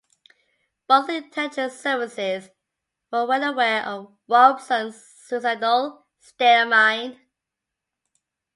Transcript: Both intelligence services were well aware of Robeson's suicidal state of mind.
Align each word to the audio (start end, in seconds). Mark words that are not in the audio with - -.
Both 0.87 1.09
intelligence 1.11 1.79
services 1.79 2.49
were 3.11 3.27
well 3.27 3.43
aware 3.43 3.85
of 3.85 4.17
Robeson's 4.27 4.99
suicidal 5.27 6.07
state 6.19 6.63
of 6.63 6.69
mind. 6.69 7.19